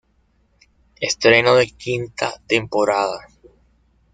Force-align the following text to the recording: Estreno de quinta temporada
Estreno 0.99 1.53
de 1.53 1.67
quinta 1.69 2.33
temporada 2.47 3.19